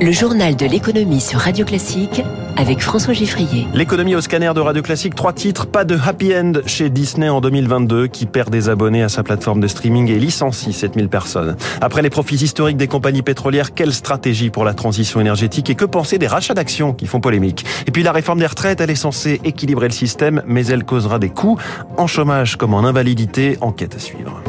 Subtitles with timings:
[0.00, 2.22] Le journal de l'économie sur Radio Classique
[2.56, 3.66] avec François Giffrier.
[3.74, 7.40] L'économie au scanner de Radio Classique, trois titres, pas de happy end chez Disney en
[7.40, 11.56] 2022 qui perd des abonnés à sa plateforme de streaming et licencie 7000 personnes.
[11.80, 15.84] Après les profits historiques des compagnies pétrolières, quelle stratégie pour la transition énergétique et que
[15.84, 17.66] penser des rachats d'actions qui font polémique?
[17.88, 21.18] Et puis la réforme des retraites, elle est censée équilibrer le système, mais elle causera
[21.18, 21.58] des coûts
[21.96, 24.42] en chômage comme en invalidité, enquête à suivre.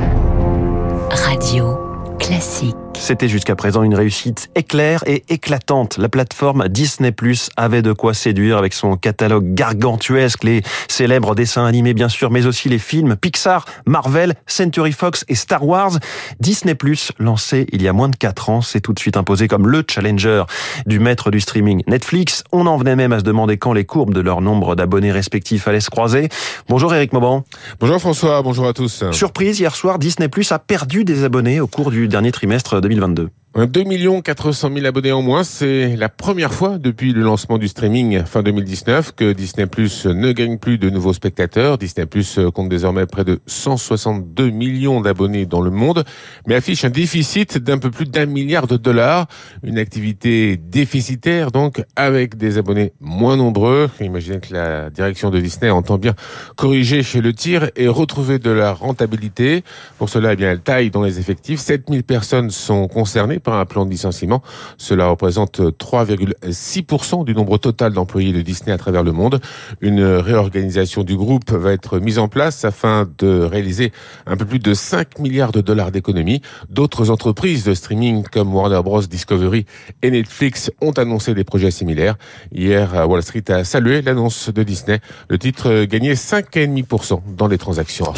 [1.10, 1.76] Radio
[2.20, 2.76] Classique.
[3.00, 5.98] C'était jusqu'à présent une réussite éclair et éclatante.
[5.98, 11.66] La plateforme Disney Plus avait de quoi séduire avec son catalogue gargantuesque, les célèbres dessins
[11.66, 15.94] animés bien sûr, mais aussi les films Pixar, Marvel, Century Fox et Star Wars.
[16.40, 19.48] Disney Plus, lancé il y a moins de 4 ans, s'est tout de suite imposé
[19.48, 20.44] comme le challenger
[20.86, 22.44] du maître du streaming Netflix.
[22.52, 25.68] On en venait même à se demander quand les courbes de leur nombre d'abonnés respectifs
[25.68, 26.28] allaient se croiser.
[26.68, 27.46] Bonjour Eric Mauban.
[27.80, 29.06] Bonjour François, bonjour à tous.
[29.14, 33.39] Surprise, hier soir, Disney Plus a perdu des abonnés au cours du dernier trimestre 2022.
[33.66, 38.24] 2 400 000 abonnés en moins, c'est la première fois depuis le lancement du streaming
[38.24, 41.78] fin 2019 que Disney Plus ne gagne plus de nouveaux spectateurs.
[41.78, 46.06] Disney Plus compte désormais près de 162 millions d'abonnés dans le monde,
[46.48, 49.28] mais affiche un déficit d'un peu plus d'un milliard de dollars.
[49.64, 53.90] Une activité déficitaire donc, avec des abonnés moins nombreux.
[54.00, 56.14] Imaginez que la direction de Disney entend bien
[56.56, 59.64] corriger chez le tir et retrouver de la rentabilité.
[59.98, 61.60] Pour cela, eh bien, elle taille dans les effectifs.
[61.60, 64.42] 7000 personnes sont concernées un plan de licenciement.
[64.78, 69.40] Cela représente 3,6% du nombre total d'employés de Disney à travers le monde.
[69.82, 73.92] Une réorganisation du groupe va être mise en place afin de réaliser
[74.26, 76.42] un peu plus de 5 milliards de dollars d'économies.
[76.70, 79.02] D'autres entreprises de streaming comme Warner Bros.
[79.02, 79.66] Discovery
[80.02, 82.16] et Netflix ont annoncé des projets similaires.
[82.54, 85.00] Hier, Wall Street a salué l'annonce de Disney.
[85.30, 88.18] Le titre gagnait 5,5% dans les transactions hors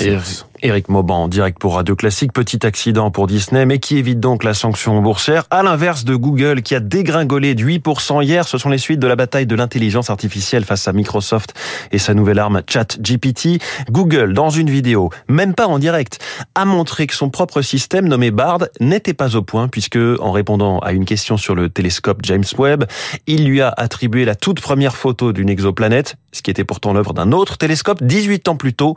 [0.64, 2.34] Eric Mauban, direct pour Radio Classique.
[2.34, 5.46] Petit accident pour Disney, mais qui évite donc la sanction boursière?
[5.50, 8.48] À l'inverse de Google, qui a dégringolé de 8% hier.
[8.48, 11.56] Ce sont les suites de la bataille de l'intelligence artificielle face à Microsoft
[11.92, 13.60] et sa nouvelle arme ChatGPT.
[13.90, 16.20] Google, dans une vidéo, même pas en direct,
[16.54, 20.78] a montré que son propre système nommé Bard n'était pas au point puisque, en répondant
[20.80, 22.86] à une question sur le télescope James Webb,
[23.26, 27.14] il lui a attribué la toute première photo d'une exoplanète, ce qui était pourtant l'œuvre
[27.14, 28.94] d'un autre télescope 18 ans plus tôt.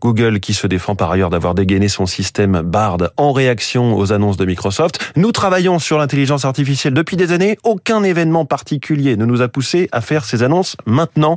[0.00, 4.44] Google qui se défend ailleurs d'avoir dégainé son système Bard en réaction aux annonces de
[4.44, 5.12] Microsoft.
[5.16, 7.58] Nous travaillons sur l'intelligence artificielle depuis des années.
[7.64, 11.36] Aucun événement particulier ne nous a poussé à faire ces annonces maintenant,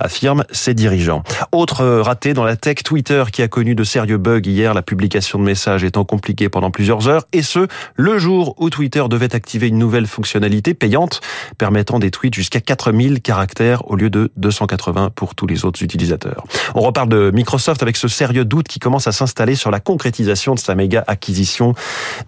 [0.00, 1.22] affirment ses dirigeants.
[1.52, 5.38] Autre raté dans la tech, Twitter qui a connu de sérieux bugs hier, la publication
[5.38, 7.66] de messages étant compliquée pendant plusieurs heures, et ce,
[7.96, 11.20] le jour où Twitter devait activer une nouvelle fonctionnalité payante
[11.58, 16.44] permettant des tweets jusqu'à 4000 caractères au lieu de 280 pour tous les autres utilisateurs.
[16.74, 20.54] On reparle de Microsoft avec ce sérieux doute qui commence à s'installer sur la concrétisation
[20.54, 21.74] de sa méga acquisition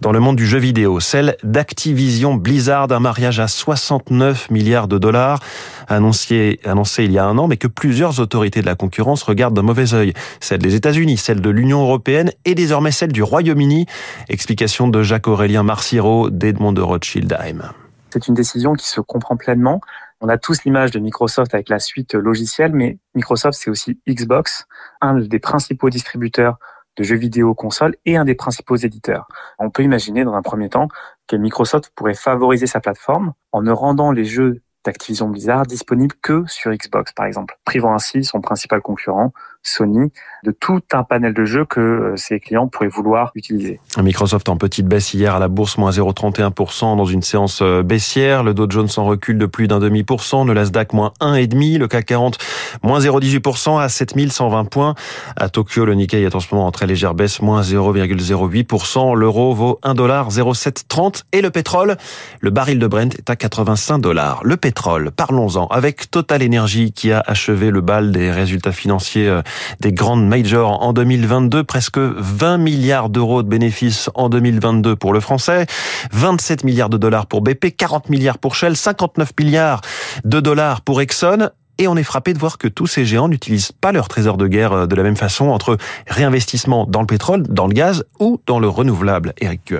[0.01, 4.97] dans le monde du jeu vidéo, celle d'Activision Blizzard, un mariage à 69 milliards de
[4.97, 5.39] dollars
[5.87, 6.59] annoncé,
[6.99, 9.93] il y a un an, mais que plusieurs autorités de la concurrence regardent d'un mauvais
[9.93, 10.13] œil.
[10.39, 13.85] Celle des États-Unis, celle de l'Union européenne et désormais celle du Royaume-Uni.
[14.29, 17.71] Explication de Jacques-Aurélien Marciro d'Edmond de Rothschildheim.
[18.09, 19.81] C'est une décision qui se comprend pleinement.
[20.19, 24.65] On a tous l'image de Microsoft avec la suite logicielle, mais Microsoft, c'est aussi Xbox,
[24.99, 26.57] un des principaux distributeurs
[26.95, 29.27] de jeux vidéo consoles et un des principaux éditeurs.
[29.59, 30.87] On peut imaginer dans un premier temps
[31.27, 36.43] que Microsoft pourrait favoriser sa plateforme en ne rendant les jeux d'Activision Blizzard disponibles que
[36.47, 40.11] sur Xbox, par exemple, privant ainsi son principal concurrent, Sony,
[40.43, 43.79] de tout un panel de jeux que euh, ses clients pourraient vouloir utiliser.
[44.01, 48.43] Microsoft en petite baisse hier à la bourse, moins 0,31% dans une séance euh, baissière.
[48.43, 50.45] Le Dow Jones en recule de plus d'un demi pour cent.
[50.45, 51.79] Le Nasdaq, moins 1,5%.
[51.79, 52.37] Le CAC 40,
[52.83, 54.95] moins 0,18% à 7120 points.
[55.35, 59.15] À Tokyo, le Nikkei est en ce moment en très légère baisse, moins 0,08%.
[59.15, 61.97] L'euro vaut 1,0730 et le pétrole,
[62.39, 64.41] le baril de Brent est à 85 dollars.
[64.43, 69.41] Le pétrole, parlons-en avec Total Energy qui a achevé le bal des résultats financiers euh,
[69.79, 75.19] des grandes majors en 2022, presque 20 milliards d'euros de bénéfices en 2022 pour le
[75.19, 75.65] français,
[76.11, 79.81] 27 milliards de dollars pour BP, 40 milliards pour Shell, 59 milliards
[80.23, 81.49] de dollars pour Exxon.
[81.79, 84.47] Et on est frappé de voir que tous ces géants n'utilisent pas leur trésor de
[84.47, 85.77] guerre euh, de la même façon entre
[86.07, 89.33] réinvestissement dans le pétrole, dans le gaz ou dans le renouvelable.
[89.39, 89.73] Eric.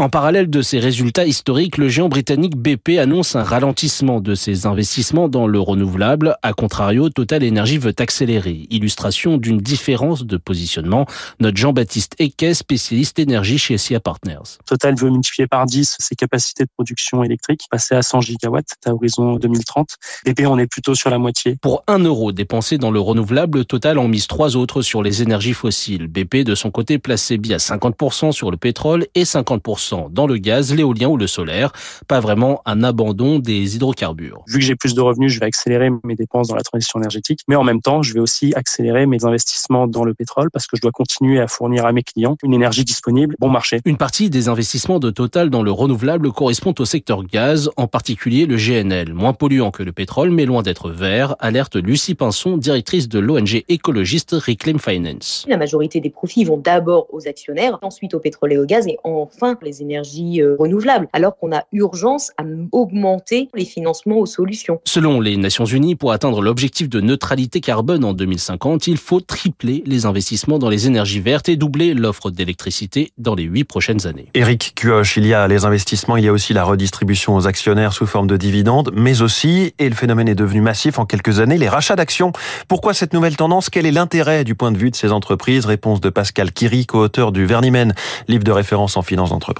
[0.00, 4.64] En parallèle de ces résultats historiques, le géant britannique BP annonce un ralentissement de ses
[4.64, 6.36] investissements dans le renouvelable.
[6.42, 8.66] A contrario, Total Energy veut accélérer.
[8.70, 11.04] Illustration d'une différence de positionnement.
[11.38, 14.56] Notre Jean-Baptiste Equet, spécialiste énergie chez SIA Partners.
[14.64, 18.94] Total veut multiplier par 10 ses capacités de production électrique, passer à 100 gigawatts à
[18.94, 19.96] horizon 2030.
[20.24, 21.58] BP, on est plutôt sur la moitié.
[21.60, 25.52] Pour 1 euro dépensé dans le renouvelable, Total en mise trois autres sur les énergies
[25.52, 26.06] fossiles.
[26.06, 30.36] BP, de son côté, billes à 50% sur le pétrole et 50% 20% dans le
[30.36, 31.72] gaz, l'éolien ou le solaire.
[32.08, 34.42] Pas vraiment un abandon des hydrocarbures.
[34.46, 37.40] Vu que j'ai plus de revenus, je vais accélérer mes dépenses dans la transition énergétique,
[37.48, 40.76] mais en même temps, je vais aussi accélérer mes investissements dans le pétrole parce que
[40.76, 43.80] je dois continuer à fournir à mes clients une énergie disponible, bon marché.
[43.84, 48.46] Une partie des investissements de Total dans le renouvelable correspond au secteur gaz, en particulier
[48.46, 53.08] le GNL, moins polluant que le pétrole mais loin d'être vert, alerte Lucie Pinson, directrice
[53.08, 55.44] de l'ONG écologiste Reclaim Finance.
[55.48, 58.98] La majorité des profits vont d'abord aux actionnaires, ensuite au pétrole et au gaz et
[59.04, 64.80] enfin les énergies euh, renouvelables, alors qu'on a urgence à augmenter les financements aux solutions.
[64.84, 69.82] Selon les Nations Unies, pour atteindre l'objectif de neutralité carbone en 2050, il faut tripler
[69.86, 74.28] les investissements dans les énergies vertes et doubler l'offre d'électricité dans les huit prochaines années.
[74.34, 77.92] Éric Cuoche, il y a les investissements, il y a aussi la redistribution aux actionnaires
[77.92, 81.58] sous forme de dividendes, mais aussi, et le phénomène est devenu massif en quelques années,
[81.58, 82.32] les rachats d'actions.
[82.68, 83.70] Pourquoi cette nouvelle tendance?
[83.70, 85.66] Quel est l'intérêt du point de vue de ces entreprises?
[85.66, 87.94] Réponse de Pascal Kiri, co-auteur du Vernimen,
[88.28, 89.59] livre de référence en finance d'entreprise.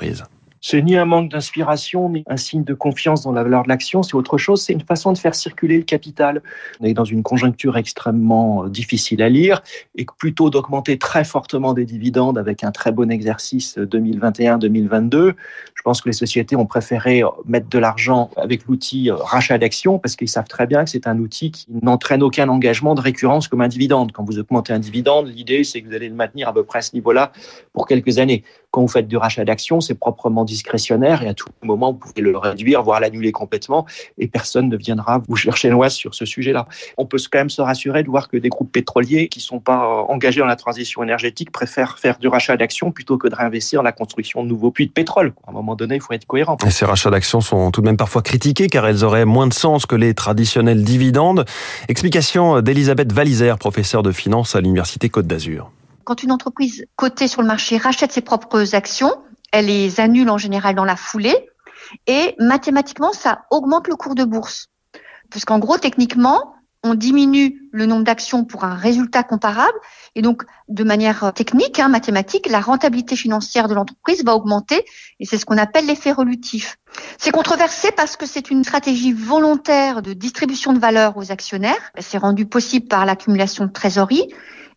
[0.62, 4.02] C'est ni un manque d'inspiration, ni un signe de confiance dans la valeur de l'action,
[4.02, 6.42] c'est autre chose, c'est une façon de faire circuler le capital.
[6.80, 9.62] On est dans une conjoncture extrêmement euh, difficile à lire
[9.96, 15.32] et plutôt d'augmenter très fortement des dividendes avec un très bon exercice 2021-2022.
[15.74, 19.98] Je pense que les sociétés ont préféré mettre de l'argent avec l'outil euh, rachat d'actions
[19.98, 23.48] parce qu'ils savent très bien que c'est un outil qui n'entraîne aucun engagement de récurrence
[23.48, 24.12] comme un dividende.
[24.12, 26.80] Quand vous augmentez un dividende, l'idée c'est que vous allez le maintenir à peu près
[26.80, 27.32] à ce niveau-là
[27.72, 28.44] pour quelques années.
[28.70, 32.22] Quand vous faites du rachat d'actions, c'est proprement discrétionnaire et à tout moment, vous pouvez
[32.22, 33.84] le réduire, voire l'annuler complètement
[34.16, 36.68] et personne ne viendra vous chercher l'oise sur ce sujet-là.
[36.96, 39.58] On peut quand même se rassurer de voir que des groupes pétroliers qui ne sont
[39.58, 43.80] pas engagés dans la transition énergétique préfèrent faire du rachat d'actions plutôt que de réinvestir
[43.80, 45.32] dans la construction de nouveaux puits de pétrole.
[45.46, 46.56] À un moment donné, il faut être cohérent.
[46.64, 49.54] Et ces rachats d'actions sont tout de même parfois critiqués car elles auraient moins de
[49.54, 51.44] sens que les traditionnels dividendes.
[51.88, 55.72] Explication d'Elisabeth Valizer, professeure de finance à l'Université Côte d'Azur.
[56.10, 59.14] Quand une entreprise cotée sur le marché rachète ses propres actions,
[59.52, 61.36] elle les annule en général dans la foulée
[62.08, 64.66] et mathématiquement, ça augmente le cours de bourse.
[65.30, 69.78] Parce qu'en gros, techniquement, on diminue le nombre d'actions pour un résultat comparable
[70.16, 74.84] et donc de manière technique, hein, mathématique, la rentabilité financière de l'entreprise va augmenter
[75.20, 76.78] et c'est ce qu'on appelle l'effet relutif.
[77.18, 81.92] C'est controversé parce que c'est une stratégie volontaire de distribution de valeur aux actionnaires.
[82.00, 84.26] C'est rendu possible par l'accumulation de trésorerie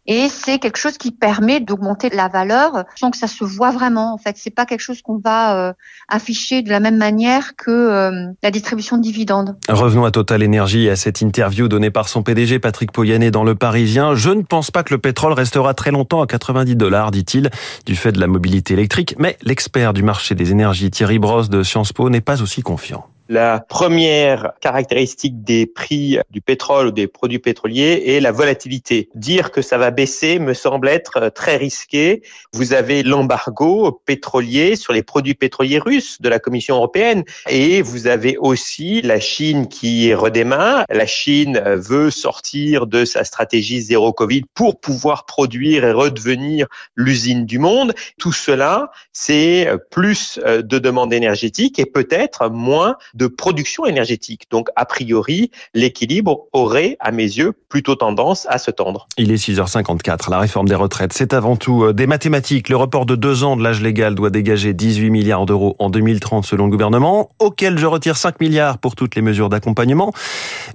[0.05, 4.13] et c'est quelque chose qui permet d'augmenter la valeur sans que ça se voit vraiment.
[4.13, 5.73] En fait, c'est pas quelque chose qu'on va euh,
[6.09, 9.55] afficher de la même manière que euh, la distribution de dividendes.
[9.69, 13.43] Revenons à Total Energy et à cette interview donnée par son PDG Patrick Poyanet dans
[13.43, 14.13] Le Parisien.
[14.13, 17.49] Je ne pense pas que le pétrole restera très longtemps à 90 dollars, dit-il,
[17.85, 19.15] du fait de la mobilité électrique.
[19.19, 23.07] Mais l'expert du marché des énergies Thierry Brosse de Sciences Po n'est pas aussi confiant.
[23.33, 29.09] La première caractéristique des prix du pétrole ou des produits pétroliers est la volatilité.
[29.15, 32.21] Dire que ça va baisser me semble être très risqué.
[32.53, 38.05] Vous avez l'embargo pétrolier sur les produits pétroliers russes de la Commission européenne et vous
[38.05, 40.85] avez aussi la Chine qui redémarre.
[40.91, 47.47] La Chine veut sortir de sa stratégie zéro Covid pour pouvoir produire et redevenir l'usine
[47.47, 47.95] du monde.
[48.19, 54.47] Tout cela, c'est plus de demande énergétique et peut-être moins de production énergétique.
[54.51, 59.07] Donc, a priori, l'équilibre aurait, à mes yeux, plutôt tendance à se tendre.
[59.17, 60.29] Il est 6h54.
[60.29, 62.69] La réforme des retraites, c'est avant tout euh, des mathématiques.
[62.69, 66.45] Le report de deux ans de l'âge légal doit dégager 18 milliards d'euros en 2030
[66.45, 70.13] selon le gouvernement, auquel je retire 5 milliards pour toutes les mesures d'accompagnement.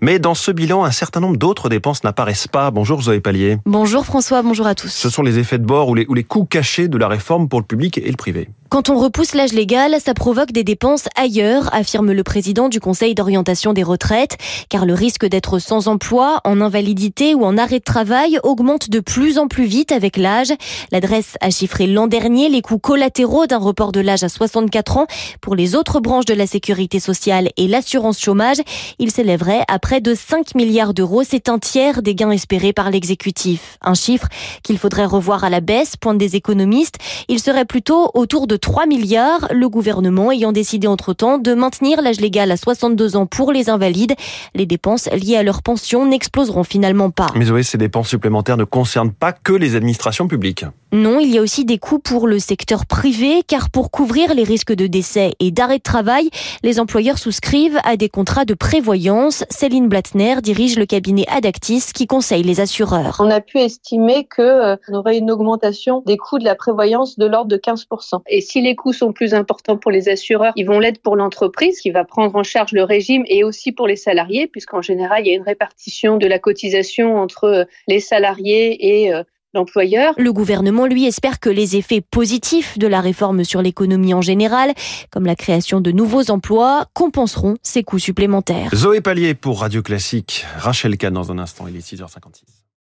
[0.00, 2.71] Mais dans ce bilan, un certain nombre d'autres dépenses n'apparaissent pas.
[2.71, 3.59] Bonjour Zoé Pallier.
[3.66, 4.88] Bonjour François, bonjour à tous.
[4.88, 7.49] Ce sont les effets de bord ou les, ou les coûts cachés de la réforme
[7.49, 8.49] pour le public et le privé.
[8.71, 13.14] Quand on repousse l'âge légal, ça provoque des dépenses ailleurs, affirme le président du Conseil
[13.14, 14.37] d'orientation des retraites,
[14.68, 19.00] car le risque d'être sans emploi, en invalidité ou en arrêt de travail augmente de
[19.00, 20.52] plus en plus vite avec l'âge.
[20.92, 25.07] L'adresse a chiffré l'an dernier les coûts collatéraux d'un report de l'âge à 64 ans
[25.40, 28.59] pour les autres branches de la sécurité sociale et l'assurance chômage.
[28.99, 31.23] Il s'élèverait à près de 5 milliards d'euros.
[31.25, 33.78] C'est un tiers des gains espérés par l'exécutif.
[33.80, 34.28] Un chiffre
[34.62, 36.97] qu'il faudrait revoir à la baisse, pointent des économistes.
[37.28, 42.21] Il serait plutôt autour de 3 milliards, le gouvernement ayant décidé entre-temps de maintenir l'âge
[42.21, 44.14] légal à 62 ans pour les invalides.
[44.54, 47.28] Les dépenses liées à leur pension n'exploseront finalement pas.
[47.35, 50.66] Mais oui, ces dépenses supplémentaires ne concernent pas que les administrations publiques.
[50.90, 54.42] Non, il y a aussi des coûts pour le secteur privé, car pour couvrir les
[54.42, 56.30] risques de décès et d'arrêt de travail,
[56.62, 59.45] les employeurs souscrivent à des contrats de prévoyance.
[59.50, 63.18] Céline Blattner dirige le cabinet Adactis qui conseille les assureurs.
[63.18, 67.50] On a pu estimer qu'on aurait une augmentation des coûts de la prévoyance de l'ordre
[67.50, 68.23] de 15%.
[68.26, 71.80] Et si les coûts sont plus importants pour les assureurs, ils vont l'être pour l'entreprise
[71.80, 75.28] qui va prendre en charge le régime et aussi pour les salariés, puisqu'en général, il
[75.28, 79.12] y a une répartition de la cotisation entre les salariés et
[79.55, 80.14] l'employeur.
[80.17, 84.73] Le gouvernement, lui, espère que les effets positifs de la réforme sur l'économie en général,
[85.11, 88.71] comme la création de nouveaux emplois, compenseront ces coûts supplémentaires.
[88.75, 90.45] Zoé Pallier pour Radio Classique.
[90.57, 92.67] Rachel Kahn dans un instant, il est 6h56.